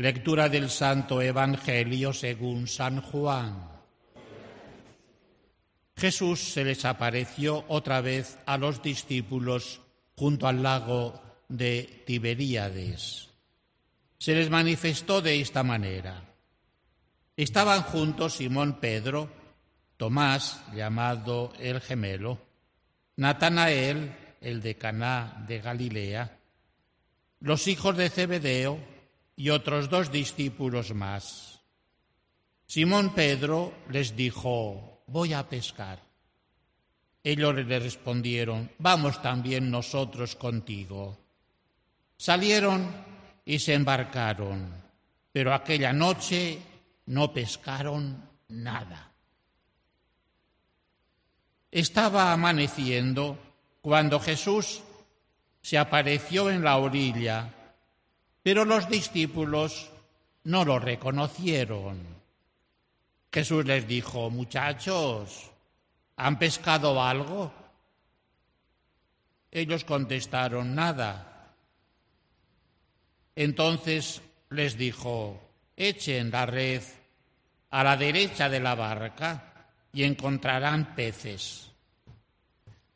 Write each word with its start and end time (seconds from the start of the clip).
Lectura 0.00 0.48
del 0.48 0.70
Santo 0.70 1.20
Evangelio 1.20 2.14
según 2.14 2.66
San 2.66 3.02
Juan. 3.02 3.68
Jesús 5.94 6.40
se 6.40 6.64
les 6.64 6.86
apareció 6.86 7.66
otra 7.68 8.00
vez 8.00 8.38
a 8.46 8.56
los 8.56 8.82
discípulos 8.82 9.82
junto 10.16 10.48
al 10.48 10.62
lago 10.62 11.20
de 11.50 12.02
Tiberíades. 12.06 13.28
Se 14.16 14.34
les 14.34 14.48
manifestó 14.48 15.20
de 15.20 15.38
esta 15.38 15.62
manera. 15.62 16.24
Estaban 17.36 17.82
juntos 17.82 18.36
Simón 18.36 18.80
Pedro, 18.80 19.28
Tomás, 19.98 20.62
llamado 20.74 21.52
el 21.58 21.78
gemelo, 21.82 22.38
Natanael, 23.16 24.16
el 24.40 24.62
de 24.62 24.76
Caná 24.76 25.44
de 25.46 25.60
Galilea, 25.60 26.38
los 27.40 27.68
hijos 27.68 27.98
de 27.98 28.08
Zebedeo 28.08 28.99
y 29.40 29.48
otros 29.48 29.88
dos 29.88 30.12
discípulos 30.12 30.92
más. 30.92 31.60
Simón 32.66 33.14
Pedro 33.14 33.72
les 33.88 34.14
dijo, 34.14 35.02
voy 35.06 35.32
a 35.32 35.48
pescar. 35.48 35.98
Ellos 37.24 37.54
le 37.54 37.78
respondieron, 37.78 38.70
vamos 38.76 39.22
también 39.22 39.70
nosotros 39.70 40.36
contigo. 40.36 41.16
Salieron 42.18 42.86
y 43.46 43.58
se 43.58 43.72
embarcaron, 43.72 44.74
pero 45.32 45.54
aquella 45.54 45.94
noche 45.94 46.58
no 47.06 47.32
pescaron 47.32 48.22
nada. 48.48 49.10
Estaba 51.70 52.30
amaneciendo 52.30 53.38
cuando 53.80 54.20
Jesús 54.20 54.82
se 55.62 55.78
apareció 55.78 56.50
en 56.50 56.62
la 56.62 56.76
orilla, 56.76 57.54
pero 58.42 58.64
los 58.64 58.88
discípulos 58.88 59.90
no 60.44 60.64
lo 60.64 60.78
reconocieron. 60.78 61.98
Jesús 63.32 63.64
les 63.64 63.86
dijo, 63.86 64.30
muchachos, 64.30 65.50
¿han 66.16 66.38
pescado 66.38 67.02
algo? 67.02 67.52
Ellos 69.50 69.84
contestaron, 69.84 70.74
nada. 70.74 71.54
Entonces 73.36 74.22
les 74.50 74.76
dijo, 74.76 75.40
echen 75.76 76.30
la 76.30 76.46
red 76.46 76.82
a 77.70 77.84
la 77.84 77.96
derecha 77.96 78.48
de 78.48 78.60
la 78.60 78.74
barca 78.74 79.72
y 79.92 80.02
encontrarán 80.04 80.94
peces. 80.94 81.70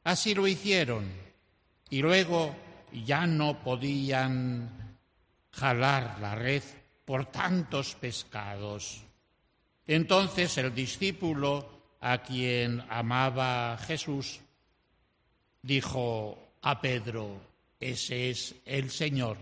Así 0.03 0.35
lo 0.35 0.47
hicieron 0.47 1.11
y 1.91 2.03
luego 2.03 2.55
ya 2.93 3.27
no 3.27 3.61
podían 3.61 4.84
jalar 5.57 6.19
la 6.21 6.35
red 6.35 6.63
por 7.05 7.27
tantos 7.27 7.95
pescados. 7.95 9.03
Entonces 9.87 10.57
el 10.59 10.75
discípulo 10.75 11.97
a 12.01 12.19
quien 12.19 12.85
amaba 12.89 13.79
Jesús 13.79 14.41
dijo 15.63 16.39
a 16.63 16.81
Pedro, 16.81 17.41
ese 17.81 18.31
es 18.31 18.55
el 18.65 18.91
Señor. 18.91 19.37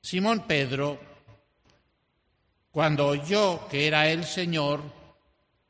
Simón 0.00 0.44
Pedro, 0.46 1.00
cuando 2.70 3.08
oyó 3.08 3.66
que 3.68 3.88
era 3.88 4.08
el 4.08 4.24
Señor, 4.24 4.80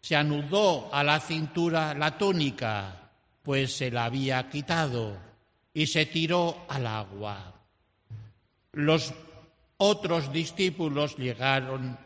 se 0.03 0.15
anudó 0.15 0.93
a 0.93 1.03
la 1.03 1.19
cintura 1.19 1.95
la 1.95 2.19
túnica, 2.19 3.06
pues 3.47 3.77
se 3.77 3.93
la 3.93 4.07
había 4.07 4.51
quitado, 4.51 5.17
y 5.73 5.87
se 5.87 6.05
tiró 6.05 6.67
al 6.69 6.85
agua. 6.85 7.55
Los 8.73 9.15
otros 9.77 10.33
discípulos 10.33 11.17
llegaron 11.17 11.97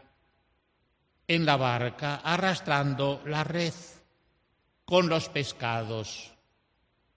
en 1.26 1.46
la 1.46 1.56
barca 1.56 2.16
arrastrando 2.16 3.22
la 3.24 3.42
red 3.42 3.72
con 4.84 5.08
los 5.08 5.30
pescados, 5.30 6.30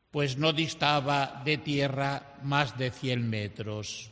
pues 0.10 0.38
no 0.38 0.54
distaba 0.54 1.42
de 1.44 1.58
tierra 1.58 2.38
más 2.44 2.78
de 2.78 2.92
cien 2.92 3.30
metros. 3.30 4.10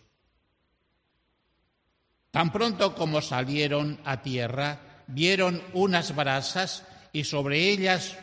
Tan 2.32 2.52
pronto 2.52 2.96
como 2.96 3.22
salieron 3.22 3.98
a 4.04 4.22
tierra, 4.22 5.06
vieron 5.08 5.64
unas 5.72 6.14
brasas 6.14 6.86
y 7.14 7.24
sobre 7.24 7.70
ellas 7.70 8.18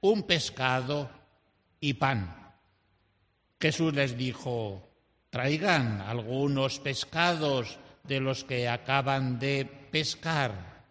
un 0.00 0.22
pescado 0.22 1.10
y 1.88 1.94
pan. 1.94 2.54
Jesús 3.60 3.94
les 3.94 4.16
dijo, 4.16 4.90
traigan 5.30 6.00
algunos 6.00 6.80
pescados 6.80 7.78
de 8.02 8.20
los 8.20 8.44
que 8.44 8.68
acaban 8.68 9.38
de 9.38 9.64
pescar. 9.64 10.84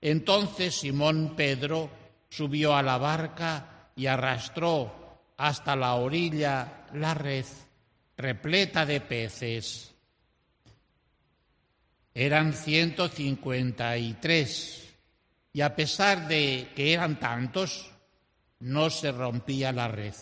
Entonces 0.00 0.74
Simón 0.74 1.34
Pedro 1.36 1.90
subió 2.28 2.74
a 2.74 2.82
la 2.82 2.98
barca 2.98 3.90
y 3.96 4.06
arrastró 4.06 5.20
hasta 5.36 5.76
la 5.76 5.94
orilla 5.94 6.86
la 6.94 7.14
red 7.14 7.44
repleta 8.16 8.86
de 8.86 9.00
peces 9.00 9.96
eran 12.16 12.52
153 12.54 14.94
y 15.52 15.60
a 15.60 15.76
pesar 15.76 16.26
de 16.28 16.70
que 16.74 16.94
eran 16.94 17.20
tantos, 17.20 17.92
no 18.60 18.90
se 18.90 19.12
rompía 19.12 19.72
la 19.72 19.88
red. 19.88 20.14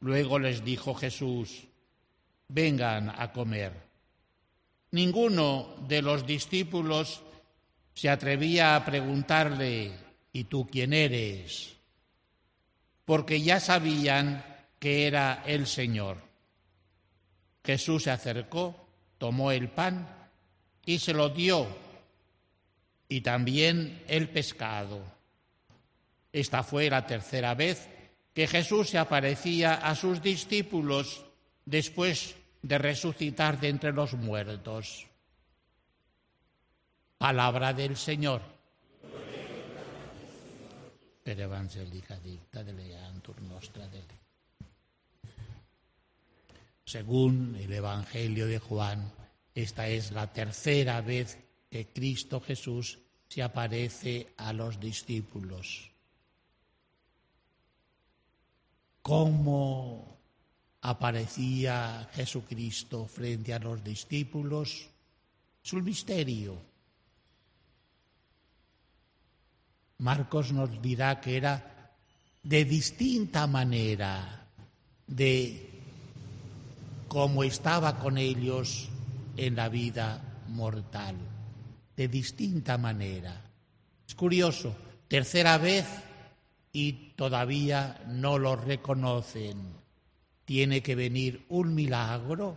Luego 0.00 0.38
les 0.38 0.64
dijo 0.64 0.94
Jesús, 0.94 1.66
vengan 2.48 3.10
a 3.10 3.32
comer. 3.32 3.72
Ninguno 4.90 5.76
de 5.86 6.02
los 6.02 6.26
discípulos 6.26 7.22
se 7.94 8.08
atrevía 8.08 8.76
a 8.76 8.84
preguntarle, 8.84 9.92
¿y 10.32 10.44
tú 10.44 10.68
quién 10.70 10.92
eres? 10.92 11.76
Porque 13.04 13.42
ya 13.42 13.58
sabían 13.60 14.44
que 14.78 15.06
era 15.06 15.42
el 15.46 15.66
Señor. 15.66 16.18
Jesús 17.64 18.04
se 18.04 18.10
acercó, 18.10 18.74
tomó 19.18 19.50
el 19.50 19.68
pan, 19.68 20.08
y 20.86 21.00
se 21.00 21.12
lo 21.12 21.28
dio, 21.28 21.66
y 23.08 23.20
también 23.20 24.02
el 24.06 24.28
pescado. 24.28 25.17
Esta 26.32 26.62
fue 26.62 26.90
la 26.90 27.06
tercera 27.06 27.54
vez 27.54 27.88
que 28.34 28.46
Jesús 28.46 28.90
se 28.90 28.98
aparecía 28.98 29.74
a 29.74 29.94
sus 29.94 30.22
discípulos 30.22 31.24
después 31.64 32.36
de 32.62 32.78
resucitar 32.78 33.58
de 33.60 33.68
entre 33.68 33.92
los 33.92 34.14
muertos. 34.14 35.06
Palabra 37.18 37.72
del 37.72 37.96
Señor. 37.96 38.42
Dicta 41.24 42.64
de 42.64 42.72
leantur 42.72 43.42
nostra 43.42 43.86
Según 46.84 47.56
el 47.56 47.72
Evangelio 47.72 48.46
de 48.46 48.58
Juan, 48.58 49.12
esta 49.54 49.88
es 49.88 50.12
la 50.12 50.32
tercera 50.32 51.02
vez 51.02 51.38
que 51.70 51.88
Cristo 51.88 52.40
Jesús 52.40 52.98
se 53.28 53.42
aparece 53.42 54.28
a 54.38 54.54
los 54.54 54.80
discípulos. 54.80 55.90
¿Cómo 59.02 60.18
aparecía 60.82 62.08
Jesucristo 62.12 63.06
frente 63.06 63.54
a 63.54 63.58
los 63.58 63.82
discípulos? 63.82 64.88
Es 65.64 65.72
un 65.72 65.84
misterio. 65.84 66.60
Marcos 69.98 70.52
nos 70.52 70.80
dirá 70.80 71.20
que 71.20 71.36
era 71.36 71.94
de 72.42 72.64
distinta 72.64 73.46
manera 73.46 74.46
de 75.06 75.68
cómo 77.08 77.42
estaba 77.42 77.98
con 77.98 78.16
ellos 78.18 78.88
en 79.36 79.56
la 79.56 79.68
vida 79.68 80.22
mortal, 80.48 81.16
de 81.96 82.08
distinta 82.08 82.78
manera. 82.78 83.42
Es 84.06 84.14
curioso, 84.14 84.76
tercera 85.08 85.58
vez 85.58 85.86
y 86.80 86.92
todavía 87.16 88.00
no 88.06 88.38
lo 88.38 88.54
reconocen. 88.54 89.74
Tiene 90.44 90.80
que 90.80 90.94
venir 90.94 91.44
un 91.48 91.74
milagro, 91.74 92.56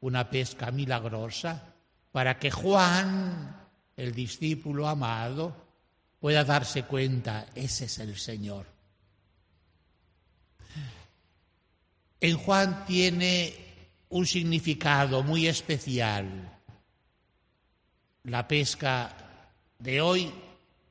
una 0.00 0.28
pesca 0.28 0.70
milagrosa, 0.70 1.72
para 2.12 2.38
que 2.38 2.50
Juan, 2.50 3.66
el 3.96 4.12
discípulo 4.12 4.86
amado, 4.86 5.56
pueda 6.20 6.44
darse 6.44 6.82
cuenta, 6.82 7.46
ese 7.54 7.86
es 7.86 7.98
el 8.00 8.18
Señor. 8.18 8.66
En 12.20 12.36
Juan 12.36 12.84
tiene 12.84 13.54
un 14.10 14.26
significado 14.26 15.22
muy 15.22 15.46
especial 15.46 16.58
la 18.24 18.46
pesca 18.46 19.16
de 19.78 20.02
hoy 20.02 20.30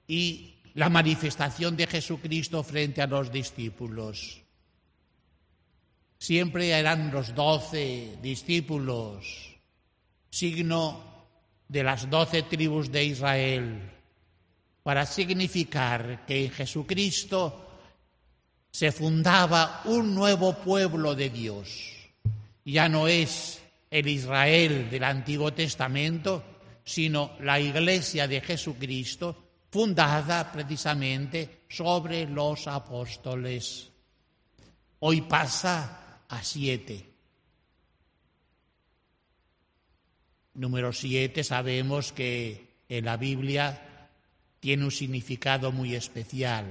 y 0.08 0.56
la 0.76 0.90
manifestación 0.90 1.76
de 1.76 1.88
Jesucristo 1.88 2.64
frente 2.64 3.02
a 3.02 3.08
los 3.08 3.32
discípulos. 3.32 4.42
siempre 6.20 6.70
eran 6.70 7.12
los 7.12 7.34
doce 7.34 8.18
discípulos, 8.22 9.56
signo 10.30 11.02
de 11.68 11.84
las 11.84 12.10
doce 12.10 12.44
tribus 12.44 12.92
de 12.92 13.06
Israel, 13.06 13.90
para 14.84 15.06
significar 15.06 16.26
que 16.26 16.46
en 16.46 16.52
Jesucristo 16.52 17.66
se 18.72 18.92
fundaba 18.92 19.82
un 19.86 20.14
nuevo 20.14 20.54
pueblo 20.54 21.16
de 21.16 21.30
Dios. 21.30 21.94
Ya 22.66 22.90
no 22.90 23.08
es 23.08 23.62
el 23.90 24.08
Israel 24.08 24.90
del 24.90 25.04
Antiguo 25.04 25.54
Testamento, 25.54 26.44
sino 26.84 27.32
la 27.40 27.60
iglesia 27.60 28.28
de 28.28 28.42
Jesucristo, 28.42 29.49
fundada 29.70 30.52
precisamente 30.52 31.64
sobre 31.70 32.26
los 32.26 32.68
apóstoles. 32.68 33.92
Hoy 35.00 35.22
pasa 35.22 36.24
a 36.28 36.44
siete. 36.44 37.06
Número 40.56 40.92
siete 40.92 41.44
sabemos 41.44 42.12
que 42.12 42.84
en 42.90 43.06
la 43.06 43.18
Biblia 43.18 44.10
tiene 44.60 44.84
un 44.84 44.92
significado 44.92 45.72
muy 45.72 45.96
especial. 45.96 46.66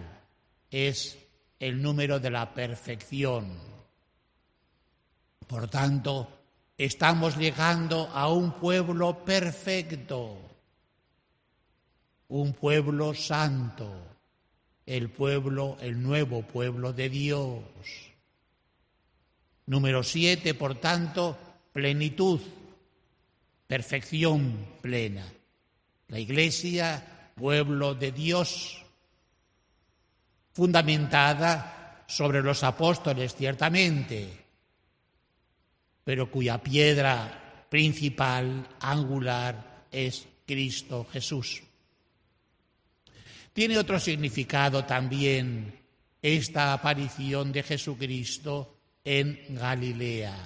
Es 0.71 1.19
el 1.59 1.81
número 1.81 2.21
de 2.21 2.31
la 2.31 2.53
perfección. 2.53 3.59
Por 5.47 5.69
tanto, 5.69 6.29
estamos 6.77 7.37
llegando 7.37 8.09
a 8.13 8.31
un 8.31 8.53
pueblo 8.53 9.25
perfecto, 9.25 10.39
un 12.29 12.53
pueblo 12.53 13.15
santo, 13.15 13.91
el 14.87 15.11
pueblo, 15.11 15.77
el 15.81 16.03
nuevo 16.03 16.43
pueblo 16.43 16.93
de 16.93 17.09
Dios. 17.09 17.63
Número 19.67 20.03
siete, 20.03 20.55
por 20.55 20.77
tanto, 20.77 21.37
plenitud, 21.73 22.41
perfección 23.67 24.67
plena. 24.81 25.31
La 26.09 26.19
Iglesia, 26.19 27.33
pueblo 27.35 27.95
de 27.95 28.13
Dios, 28.13 28.83
fundamentada 30.53 32.05
sobre 32.07 32.43
los 32.43 32.63
apóstoles, 32.65 33.35
ciertamente, 33.35 34.45
pero 36.03 36.31
cuya 36.31 36.63
piedra 36.63 37.67
principal, 37.69 38.67
angular, 38.81 39.85
es 39.93 40.27
Cristo 40.47 41.07
Jesús. 41.13 41.63
Tiene 43.53 43.79
otro 43.79 43.99
significado 43.99 44.85
también 44.85 45.79
esta 46.23 46.73
aparición 46.73 47.53
de 47.53 47.63
Jesucristo 47.63 48.77
en 49.05 49.55
Galilea. 49.55 50.37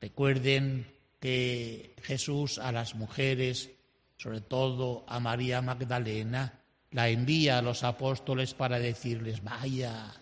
Recuerden 0.00 0.86
que 1.20 1.94
Jesús 2.02 2.58
a 2.58 2.72
las 2.72 2.94
mujeres, 2.94 3.70
sobre 4.16 4.40
todo 4.40 5.04
a 5.08 5.20
María 5.20 5.62
Magdalena, 5.62 6.60
la 6.90 7.08
envía 7.08 7.58
a 7.58 7.62
los 7.62 7.84
apóstoles 7.84 8.54
para 8.54 8.78
decirles, 8.78 9.42
vaya, 9.42 10.12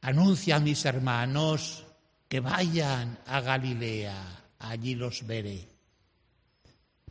anuncia 0.00 0.56
a 0.56 0.60
mis 0.60 0.84
hermanos 0.84 1.84
que 2.28 2.40
vayan 2.40 3.18
a 3.26 3.40
Galilea, 3.40 4.44
allí 4.58 4.94
los 4.94 5.26
veré. 5.26 5.68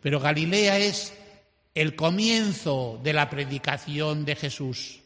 Pero 0.02 0.19
Galilea 0.19 0.78
es 0.78 1.14
el 1.77 1.95
comienzo 1.95 3.00
de 3.03 3.13
la 3.13 3.29
predicación 3.29 4.25
de 4.25 4.35
Jesús. 4.35 5.00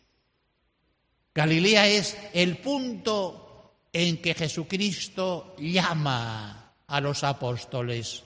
Galilea 1.36 1.86
es 1.90 2.18
el 2.34 2.60
punto 2.60 3.74
en 3.92 4.22
que 4.22 4.34
Jesucristo 4.34 5.54
llama 5.60 6.76
a 6.88 7.02
los 7.02 7.26
apóstoles. 7.26 8.24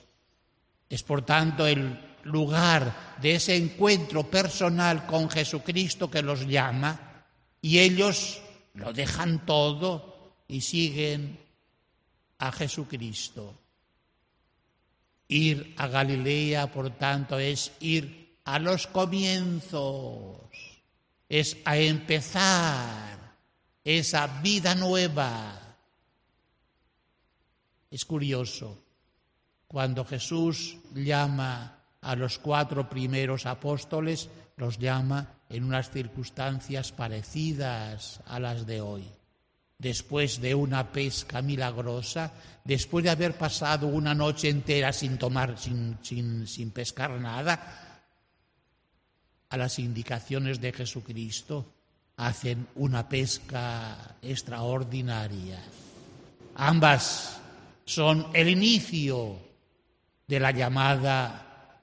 Es 0.88 1.02
por 1.02 1.22
tanto 1.22 1.66
el 1.66 1.98
lugar 2.22 3.16
de 3.20 3.34
ese 3.34 3.56
encuentro 3.56 4.30
personal 4.30 5.06
con 5.06 5.28
Jesucristo 5.28 6.08
que 6.08 6.22
los 6.22 6.46
llama 6.46 7.24
y 7.60 7.80
ellos 7.80 8.40
lo 8.74 8.92
dejan 8.92 9.44
todo 9.44 10.36
y 10.46 10.60
siguen 10.60 11.36
a 12.38 12.52
Jesucristo. 12.52 13.58
Ir 15.26 15.74
a 15.78 15.88
Galilea, 15.88 16.70
por 16.70 16.90
tanto, 16.90 17.40
es 17.40 17.72
ir 17.80 18.25
a 18.46 18.60
los 18.60 18.86
comienzos, 18.86 20.38
es 21.28 21.56
a 21.64 21.76
empezar 21.76 23.18
esa 23.82 24.26
vida 24.40 24.76
nueva. 24.76 25.60
Es 27.90 28.04
curioso, 28.04 28.78
cuando 29.66 30.04
Jesús 30.04 30.76
llama 30.94 31.76
a 32.00 32.14
los 32.14 32.38
cuatro 32.38 32.88
primeros 32.88 33.46
apóstoles 33.46 34.28
los 34.56 34.78
llama 34.78 35.26
en 35.50 35.64
unas 35.64 35.90
circunstancias 35.90 36.92
parecidas 36.92 38.20
a 38.26 38.38
las 38.38 38.64
de 38.64 38.80
hoy. 38.80 39.04
Después 39.76 40.40
de 40.40 40.54
una 40.54 40.92
pesca 40.92 41.42
milagrosa, 41.42 42.32
después 42.64 43.04
de 43.04 43.10
haber 43.10 43.36
pasado 43.36 43.88
una 43.88 44.14
noche 44.14 44.48
entera 44.48 44.92
sin 44.92 45.18
tomar, 45.18 45.58
sin, 45.58 45.98
sin 46.00 46.70
pescar 46.70 47.10
nada, 47.20 47.85
a 49.48 49.56
las 49.56 49.78
indicaciones 49.78 50.60
de 50.60 50.72
Jesucristo, 50.72 51.66
hacen 52.16 52.66
una 52.76 53.08
pesca 53.08 54.16
extraordinaria. 54.22 55.62
Ambas 56.54 57.40
son 57.84 58.28
el 58.32 58.48
inicio 58.48 59.38
de 60.26 60.40
la 60.40 60.50
llamada 60.50 61.82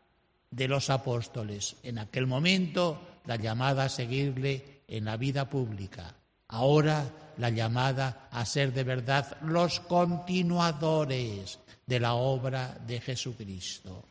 de 0.50 0.68
los 0.68 0.90
apóstoles. 0.90 1.76
En 1.84 2.00
aquel 2.00 2.28
momento 2.28 3.00
la 3.26 3.36
llamada 3.36 3.86
a 3.86 3.90
seguirle 3.90 4.82
en 4.88 5.06
la 5.06 5.18
vida 5.18 5.50
pública. 5.50 6.16
Ahora 6.50 7.06
la 7.38 7.50
llamada 7.50 8.28
a 8.32 8.46
ser 8.46 8.74
de 8.74 8.84
verdad 8.84 9.38
los 9.42 9.80
continuadores 9.80 11.60
de 11.86 12.00
la 12.00 12.14
obra 12.14 12.78
de 12.86 13.02
Jesucristo. 13.02 14.06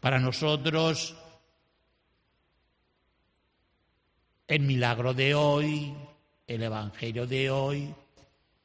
Para 0.00 0.18
nosotros, 0.18 1.14
el 4.48 4.60
milagro 4.60 5.14
de 5.14 5.34
hoy, 5.34 5.94
el 6.46 6.62
Evangelio 6.62 7.26
de 7.26 7.50
hoy, 7.50 7.94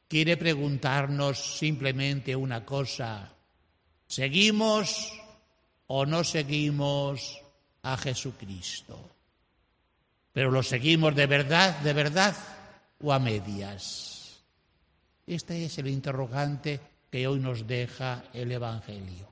quiere 0.08 0.38
preguntarnos 0.38 1.58
simplemente 1.58 2.36
una 2.36 2.66
cosa. 2.66 3.32
¿Seguimos 4.08 5.14
o 5.92 6.06
no 6.06 6.24
seguimos 6.24 7.42
a 7.84 7.98
Jesucristo. 7.98 9.10
Pero 10.32 10.52
lo 10.52 10.64
seguimos 10.64 11.16
de 11.16 11.26
verdad, 11.26 11.80
de 11.80 11.94
verdad 11.94 12.36
o 13.02 13.12
a 13.12 13.20
medias. 13.20 14.40
Este 15.26 15.66
es 15.66 15.78
el 15.80 15.88
interrogante 15.88 16.80
que 17.10 17.28
hoy 17.28 17.40
nos 17.40 17.66
deja 17.66 18.24
el 18.34 18.52
Evangelio. 18.52 19.29